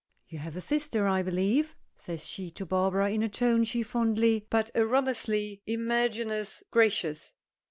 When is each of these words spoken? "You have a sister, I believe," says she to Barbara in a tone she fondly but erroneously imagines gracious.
"You 0.27 0.39
have 0.39 0.55
a 0.55 0.61
sister, 0.61 1.07
I 1.07 1.21
believe," 1.21 1.75
says 1.95 2.25
she 2.25 2.49
to 2.53 2.65
Barbara 2.65 3.11
in 3.11 3.21
a 3.21 3.29
tone 3.29 3.63
she 3.63 3.83
fondly 3.83 4.47
but 4.49 4.71
erroneously 4.73 5.61
imagines 5.67 6.63
gracious. 6.71 7.33